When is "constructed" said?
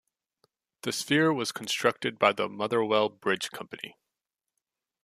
1.51-2.17